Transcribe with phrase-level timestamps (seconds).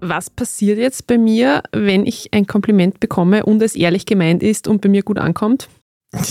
[0.00, 4.66] Was passiert jetzt bei mir, wenn ich ein Kompliment bekomme und es ehrlich gemeint ist
[4.66, 5.68] und bei mir gut ankommt?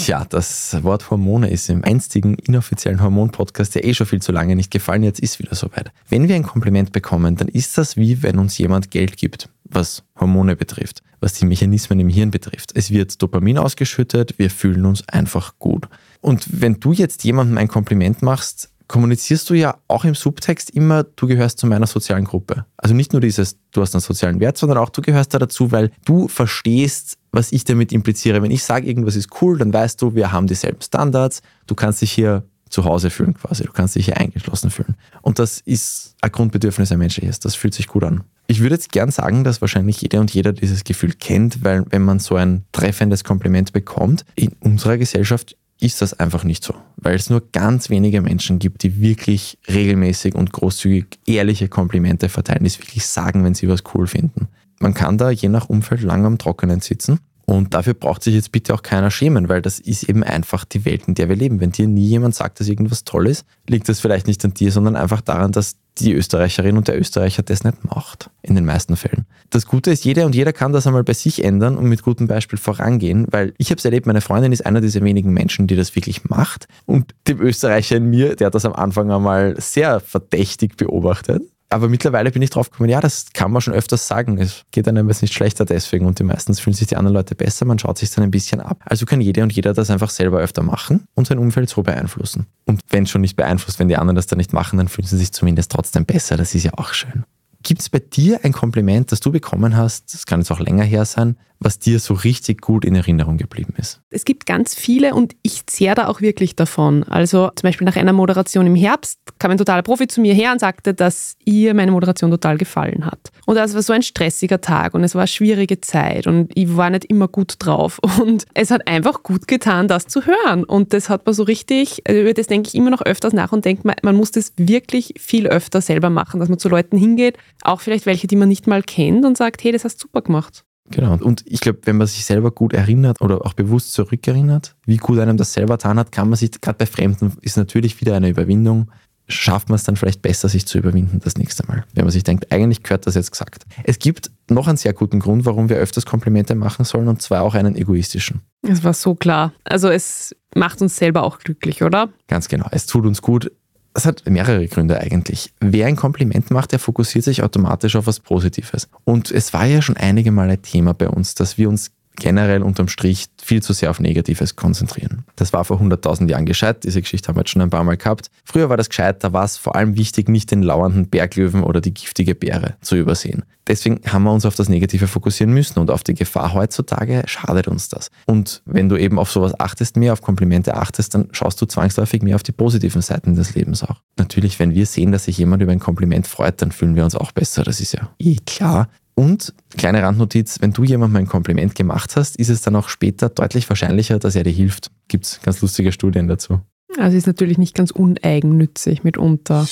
[0.08, 4.56] Ja, das Wort Hormone ist im einstigen inoffiziellen Hormon-Podcast ja eh schon viel zu lange
[4.56, 5.04] nicht gefallen.
[5.04, 5.92] Jetzt ist wieder soweit.
[6.10, 10.04] Wenn wir ein Kompliment bekommen, dann ist das wie wenn uns jemand Geld gibt, was
[10.20, 12.72] Hormone betrifft, was die Mechanismen im Hirn betrifft.
[12.74, 15.88] Es wird Dopamin ausgeschüttet, wir fühlen uns einfach gut.
[16.22, 21.04] Und wenn du jetzt jemandem ein Kompliment machst, kommunizierst du ja auch im Subtext immer,
[21.04, 22.66] du gehörst zu meiner sozialen Gruppe.
[22.78, 25.72] Also nicht nur dieses, du hast einen sozialen Wert, sondern auch du gehörst da dazu,
[25.72, 28.42] weil du verstehst, was ich damit impliziere.
[28.42, 32.02] Wenn ich sage, irgendwas ist cool, dann weißt du, wir haben dieselben Standards, du kannst
[32.02, 34.96] dich hier zu Hause fühlen quasi, du kannst dich hier eingeschlossen fühlen.
[35.22, 38.24] Und das ist ein Grundbedürfnis ein menschliches, das fühlt sich gut an.
[38.48, 42.02] Ich würde jetzt gern sagen, dass wahrscheinlich jeder und jeder dieses Gefühl kennt, weil wenn
[42.02, 47.16] man so ein treffendes Kompliment bekommt, in unserer Gesellschaft ist das einfach nicht so, weil
[47.16, 52.68] es nur ganz wenige Menschen gibt, die wirklich regelmäßig und großzügig ehrliche Komplimente verteilen, die
[52.68, 54.48] es wirklich sagen, wenn sie was cool finden.
[54.80, 58.52] Man kann da je nach Umfeld lang am Trockenen sitzen und dafür braucht sich jetzt
[58.52, 61.62] bitte auch keiner schämen, weil das ist eben einfach die Welt, in der wir leben.
[61.62, 64.70] Wenn dir nie jemand sagt, dass irgendwas toll ist, liegt das vielleicht nicht an dir,
[64.70, 68.30] sondern einfach daran, dass die Österreicherin und der Österreicher das nicht macht.
[68.42, 69.26] In den meisten Fällen.
[69.50, 72.28] Das Gute ist, jeder und jeder kann das einmal bei sich ändern und mit gutem
[72.28, 75.78] Beispiel vorangehen, weil ich habe es erlebt, meine Freundin ist einer dieser wenigen Menschen, die
[75.78, 76.68] das wirklich macht.
[76.86, 81.90] Und dem Österreicher in mir, der hat das am Anfang einmal sehr verdächtig beobachtet aber
[81.90, 84.38] mittlerweile bin ich drauf gekommen, ja, das kann man schon öfters sagen.
[84.38, 87.36] Es geht einem jetzt nicht schlechter deswegen und die meistens fühlen sich die anderen Leute
[87.36, 88.80] besser, man schaut sich dann ein bisschen ab.
[88.86, 92.48] Also kann jede und jeder das einfach selber öfter machen und sein Umfeld so beeinflussen.
[92.66, 95.18] Und wenn schon nicht beeinflusst, wenn die anderen das dann nicht machen, dann fühlen sie
[95.18, 96.38] sich zumindest trotzdem besser.
[96.38, 97.26] Das ist ja auch schön.
[97.64, 100.84] Gibt es bei dir ein Kompliment, das du bekommen hast, das kann jetzt auch länger
[100.84, 104.02] her sein, was dir so richtig gut in Erinnerung geblieben ist?
[104.10, 107.04] Es gibt ganz viele und ich zehre da auch wirklich davon.
[107.04, 110.52] Also zum Beispiel nach einer Moderation im Herbst kam ein totaler Profi zu mir her
[110.52, 113.32] und sagte, dass ihr meine Moderation total gefallen hat.
[113.46, 116.76] Und das war so ein stressiger Tag und es war eine schwierige Zeit und ich
[116.76, 118.00] war nicht immer gut drauf.
[118.18, 120.64] Und es hat einfach gut getan, das zu hören.
[120.64, 123.52] Und das hat man so richtig, also über das denke ich immer noch öfters nach
[123.52, 127.38] und denke, man muss das wirklich viel öfter selber machen, dass man zu Leuten hingeht,
[127.62, 130.22] auch vielleicht welche, die man nicht mal kennt und sagt, hey, das hast du super
[130.22, 130.64] gemacht.
[130.92, 131.18] Genau.
[131.18, 135.20] Und ich glaube, wenn man sich selber gut erinnert oder auch bewusst zurückerinnert, wie gut
[135.20, 138.30] einem das selber getan hat, kann man sich, gerade bei Fremden, ist natürlich wieder eine
[138.30, 138.90] Überwindung,
[139.28, 141.84] schafft man es dann vielleicht besser, sich zu überwinden das nächste Mal.
[141.94, 143.66] Wenn man sich denkt, eigentlich gehört das jetzt gesagt.
[143.84, 147.42] Es gibt noch einen sehr guten Grund, warum wir öfters Komplimente machen sollen, und zwar
[147.42, 148.42] auch einen egoistischen.
[148.62, 149.54] Es war so klar.
[149.66, 152.10] Also es macht uns selber auch glücklich, oder?
[152.28, 152.68] Ganz genau.
[152.72, 153.52] Es tut uns gut,
[153.98, 155.52] das hat mehrere Gründe eigentlich.
[155.60, 158.88] Wer ein Kompliment macht, der fokussiert sich automatisch auf was Positives.
[159.06, 161.90] Und es war ja schon einige Mal ein Thema bei uns, dass wir uns
[162.20, 165.24] generell unterm Strich viel zu sehr auf Negatives konzentrieren.
[165.36, 167.98] Das war vor 100.000 Jahren gescheit, diese Geschichte haben wir jetzt schon ein paar Mal
[167.98, 168.30] gehabt.
[168.44, 171.82] Früher war das gescheit, da war es vor allem wichtig, nicht den lauernden Berglöwen oder
[171.82, 173.44] die giftige Beere zu übersehen.
[173.68, 177.68] Deswegen haben wir uns auf das Negative fokussieren müssen und auf die Gefahr heutzutage schadet
[177.68, 178.10] uns das.
[178.26, 182.22] Und wenn du eben auf sowas achtest, mehr auf Komplimente achtest, dann schaust du zwangsläufig
[182.24, 184.02] mehr auf die positiven Seiten des Lebens auch.
[184.18, 187.16] Natürlich, wenn wir sehen, dass sich jemand über ein Kompliment freut, dann fühlen wir uns
[187.16, 188.88] auch besser, das ist ja eh klar.
[189.20, 193.30] Und kleine Randnotiz, wenn du jemandem ein Kompliment gemacht hast, ist es dann auch später
[193.30, 194.92] deutlich wahrscheinlicher, dass er dir hilft.
[195.08, 196.62] Gibt es ganz lustige Studien dazu.
[197.00, 199.66] Also ist natürlich nicht ganz uneigennützig mitunter.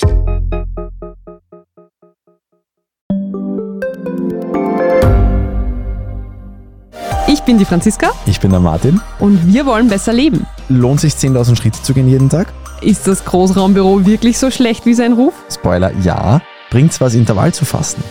[7.28, 8.10] Ich bin die Franziska.
[8.26, 9.00] Ich bin der Martin.
[9.20, 10.44] Und wir wollen besser leben.
[10.68, 12.52] Lohnt sich 10.000 Schritte zu gehen jeden Tag?
[12.80, 15.34] Ist das Großraumbüro wirklich so schlecht wie sein Ruf?
[15.48, 16.40] Spoiler, ja.
[16.70, 18.02] Bringt's was, Intervall zu fassen?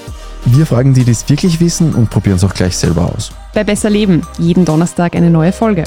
[0.46, 3.32] Wir fragen die, die es wirklich wissen und probieren es auch gleich selber aus.
[3.54, 5.86] Bei Besser Leben, jeden Donnerstag eine neue Folge.